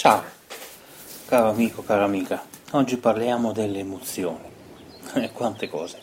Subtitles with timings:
[0.00, 0.22] Ciao,
[1.26, 2.42] caro amico, cara amica.
[2.70, 4.48] Oggi parliamo delle emozioni.
[5.34, 5.98] Quante cose,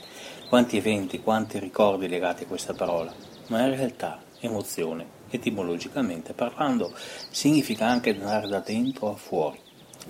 [0.49, 3.11] quanti eventi, quanti ricordi legati a questa parola.
[3.47, 6.93] Ma in realtà, emozione, etimologicamente parlando,
[7.31, 9.59] significa anche andare da dentro a fuori.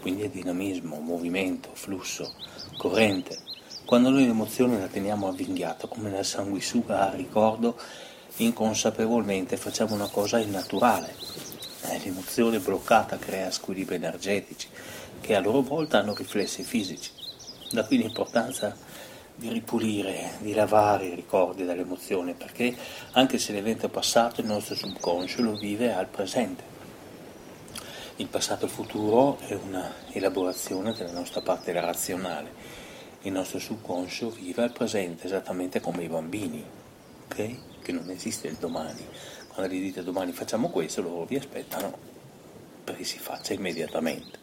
[0.01, 2.33] Quindi è dinamismo, movimento, flusso,
[2.75, 3.39] corrente.
[3.85, 7.79] Quando noi l'emozione la teniamo avvinghiata, come una sanguisuga a ricordo,
[8.35, 11.46] inconsapevolmente facciamo una cosa innaturale, eh,
[12.03, 14.67] l'emozione bloccata crea squilibri energetici
[15.21, 17.11] che a loro volta hanno riflessi fisici.
[17.71, 18.75] Da qui l'importanza
[19.35, 22.75] di ripulire, di lavare i ricordi dall'emozione, perché
[23.11, 26.75] anche se l'evento è passato, il nostro subconscio lo vive al presente.
[28.15, 32.51] Il passato e il futuro è una elaborazione della nostra parte razionale.
[33.21, 36.63] Il nostro subconscio vive al presente esattamente come i bambini,
[37.25, 37.81] ok?
[37.83, 39.05] Che non esiste il domani
[39.65, 41.97] gli dite domani facciamo questo, loro vi aspettano
[42.83, 44.37] perché si faccia immediatamente.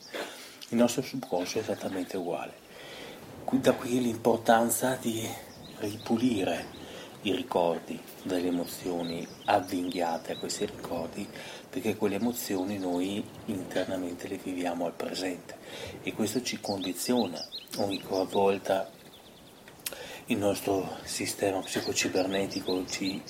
[0.71, 2.53] Il nostro subconscio è esattamente uguale.
[3.51, 5.25] Da qui l'importanza di
[5.79, 6.83] ripulire
[7.23, 11.27] i ricordi delle emozioni avvinghiate a questi ricordi,
[11.71, 15.57] perché quelle emozioni noi internamente le viviamo al presente
[16.03, 17.43] e questo ci condiziona
[17.79, 18.91] ogni volta
[20.27, 23.23] il nostro sistema psicocibernetico ci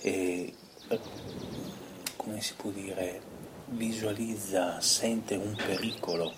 [0.00, 0.52] eh,
[2.16, 3.20] come si può dire,
[3.66, 6.32] visualizza, sente un pericolo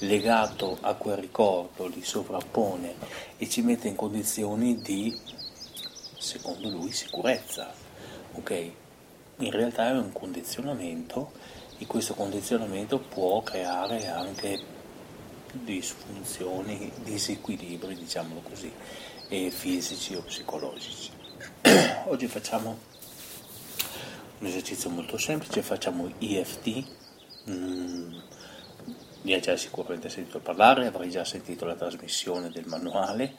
[0.00, 2.94] legato a quel ricordo, li sovrappone
[3.36, 5.16] e ci mette in condizioni di,
[6.18, 7.72] secondo lui, sicurezza.
[8.32, 8.70] Ok?
[9.38, 11.32] In realtà è un condizionamento
[11.78, 14.58] e questo condizionamento può creare anche
[15.52, 18.72] disfunzioni, disequilibri, diciamolo così,
[19.50, 21.10] fisici o psicologici.
[22.06, 22.94] Oggi facciamo
[24.38, 26.84] un esercizio molto semplice, facciamo IFT,
[27.48, 28.18] mm,
[29.22, 33.36] ne hai già sicuramente sentito parlare, avrai già sentito la trasmissione del manuale,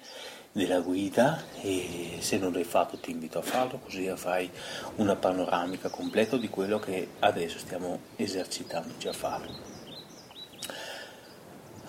[0.51, 4.49] della guida e se non l'hai fatto ti invito a farlo così avrai
[4.95, 9.47] una panoramica completa di quello che adesso stiamo esercitandoci a fare.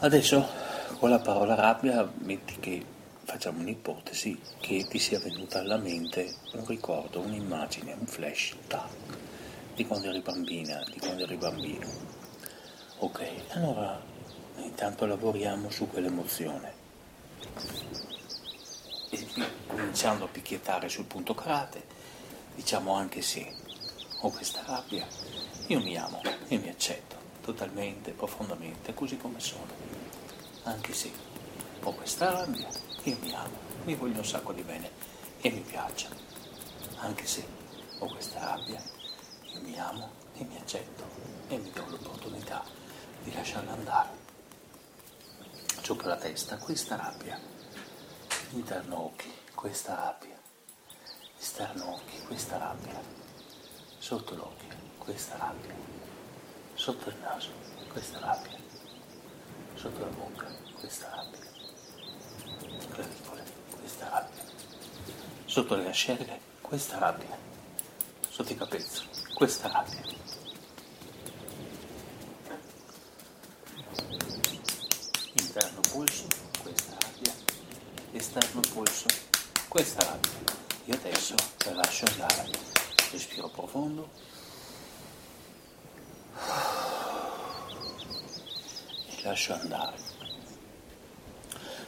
[0.00, 0.46] Adesso
[0.98, 2.84] con la parola rabbia metti che
[3.28, 8.89] facciamo un'ipotesi che ti sia venuta alla mente un ricordo, un'immagine, un flash, tac,
[9.75, 11.87] di quando eri bambina, di quando eri bambino.
[13.00, 14.00] Ok, allora
[14.56, 16.72] intanto lavoriamo su quell'emozione.
[19.11, 19.27] E
[19.67, 21.84] cominciando a picchiettare sul punto karate,
[22.55, 23.47] diciamo anche sì,
[24.22, 25.06] ho questa rabbia,
[25.67, 29.67] io mi amo e mi accetto totalmente, profondamente, così come sono.
[30.62, 31.12] Anche sì,
[31.83, 32.69] ho questa rabbia,
[33.08, 34.91] io mi amo, mi voglio un sacco di bene
[35.41, 36.08] e mi piaccio,
[36.96, 37.46] anche se
[38.00, 38.82] ho questa rabbia,
[39.54, 41.04] io mi amo e mi accetto
[41.48, 42.62] e mi do l'opportunità
[43.22, 44.26] di lasciarla andare.
[45.80, 47.41] Sopra la testa questa rabbia,
[48.50, 50.38] interno occhi questa rabbia,
[51.38, 53.00] esterno occhi questa rabbia,
[53.96, 55.75] sotto l'occhio questa rabbia,
[56.75, 57.48] sotto il naso
[57.90, 58.58] questa rabbia,
[59.76, 60.46] sotto la bocca
[60.78, 61.48] questa rabbia
[63.98, 64.42] questa rabbia.
[65.44, 67.36] Sotto le ascelle, questa rabbia.
[68.28, 70.00] Sotto i capezzoli, questa rabbia.
[75.32, 76.26] Interno polso,
[76.62, 77.32] questa rabbia.
[78.12, 79.06] Esterno polso,
[79.66, 80.31] questa rabbia.
[80.84, 82.50] Io adesso la lascio andare.
[83.10, 84.08] Respiro profondo.
[89.06, 89.96] E lascio andare.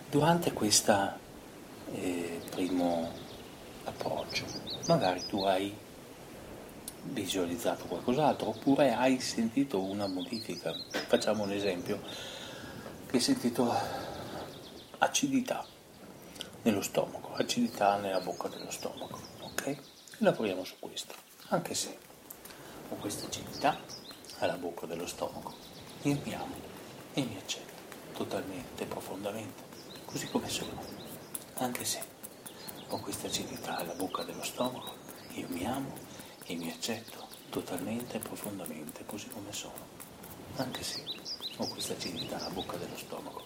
[0.08, 1.28] Durante questo
[1.92, 3.10] eh, primo
[3.84, 4.44] approccio,
[4.86, 5.74] magari tu hai
[7.02, 10.72] visualizzato qualcos'altro oppure hai sentito una modifica.
[11.06, 12.00] Facciamo un esempio,
[13.06, 13.74] che hai sentito
[14.98, 15.64] acidità
[16.62, 19.76] nello stomaco, acidità nella bocca dello stomaco, ok?
[20.18, 21.14] Lavoriamo su questo,
[21.48, 21.96] anche se
[22.88, 23.78] ho questa acidità
[24.38, 25.54] alla bocca dello stomaco,
[26.02, 26.54] mi amo
[27.14, 27.72] e mi accetto
[28.12, 29.68] totalmente, profondamente
[30.10, 30.79] così come sono,
[31.60, 32.02] anche se
[32.88, 34.94] ho questa acidità alla bocca dello stomaco,
[35.34, 35.92] io mi amo
[36.46, 39.86] e mi accetto totalmente e profondamente così come sono,
[40.56, 41.04] anche se
[41.56, 43.42] ho questa acidità alla bocca dello stomaco.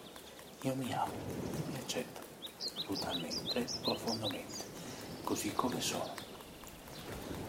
[0.62, 1.12] Io mi amo,
[1.66, 2.20] mi accetto
[2.86, 4.64] totalmente e profondamente,
[5.24, 6.14] così come sono.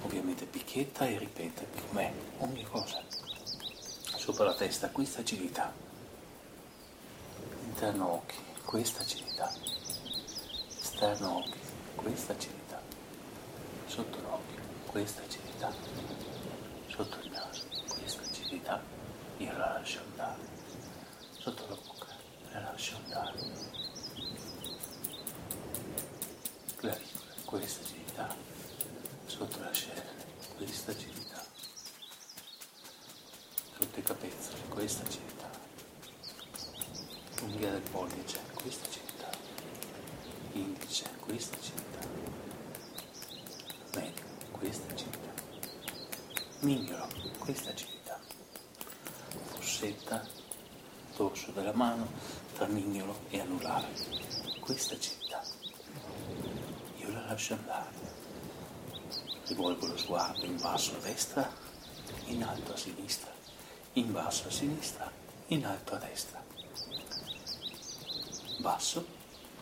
[0.02, 3.04] Ovviamente picchietta e ripete com'è ogni cosa.
[4.18, 5.72] Sopra la testa questa acidità,
[7.66, 8.36] interno occhi
[8.66, 9.54] questa acidità,
[10.95, 11.59] esterno occhi
[11.94, 12.81] questa acidità,
[13.86, 15.69] sotto l'occhio questa acidità,
[16.88, 18.81] sotto il naso questa acidità,
[19.38, 20.39] io la lascio andare,
[21.38, 22.15] sotto la bocca
[22.53, 23.39] la lascio andare,
[26.77, 28.33] clavicola questa acidità,
[29.25, 30.01] sotto la scena
[30.56, 31.44] questa acidità,
[33.77, 35.50] sotto i capezzoli questa acidità,
[37.42, 38.94] unghia del pollice questa acidità,
[40.60, 42.07] indice questa acidità,
[43.94, 45.34] medio questa acidità,
[46.62, 47.07] mignolo
[47.40, 48.19] questa acidità,
[49.52, 50.25] fossetta,
[51.16, 52.07] dorso della mano
[52.54, 53.88] tra mignolo e anulare.
[54.60, 55.44] Questa acidità.
[56.98, 58.13] Io la lascio andare.
[59.46, 61.52] Rivolgo lo sguardo in basso a destra,
[62.25, 63.31] in alto a sinistra,
[63.94, 65.12] in basso a sinistra,
[65.48, 66.44] in alto a destra.
[68.60, 69.06] Basso,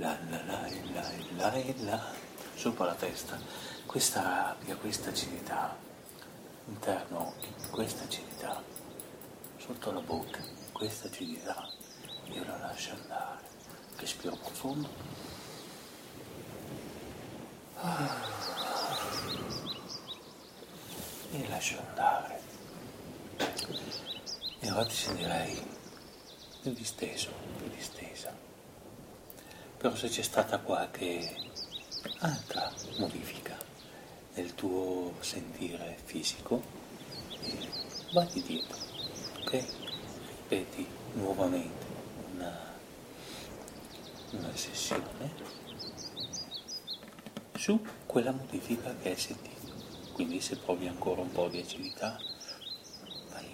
[0.00, 0.68] la la la
[1.36, 2.00] la la la
[2.54, 3.38] sopra la testa.
[3.84, 5.76] Questa rabbia, questa acidità,
[6.66, 7.34] interno
[7.70, 8.62] questa acidità,
[9.58, 10.40] sotto la bocca,
[10.72, 11.68] questa acidità,
[12.32, 13.48] io la lascio andare.
[13.96, 14.88] Respiro profondo.
[17.76, 18.38] Ah
[21.32, 22.40] e lascio andare.
[24.60, 25.62] E ti sentirei
[26.62, 28.49] più disteso, più distesa.
[29.80, 31.36] Però se c'è stata qualche
[32.18, 33.56] altra modifica
[34.34, 36.62] nel tuo sentire fisico,
[37.40, 37.66] eh,
[38.12, 38.76] vatti dietro,
[39.40, 39.64] ok?
[40.26, 41.86] Ripeti nuovamente
[42.34, 42.58] una,
[44.32, 45.32] una sessione
[47.54, 49.72] su quella modifica che hai sentito.
[50.12, 52.20] Quindi se provi ancora un po' di acidità,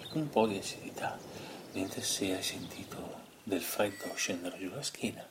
[0.09, 1.17] con un po' di acidità,
[1.71, 5.25] mentre se hai sentito del freddo scendere giù la schiena,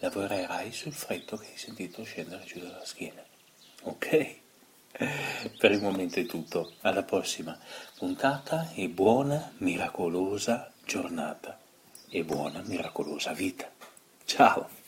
[0.00, 3.22] lavorerai sul freddo che hai sentito scendere giù dalla schiena.
[3.82, 4.38] Ok?
[5.58, 7.58] Per il momento è tutto, alla prossima
[7.96, 11.58] puntata e buona miracolosa giornata
[12.08, 13.70] e buona miracolosa vita.
[14.24, 14.79] Ciao!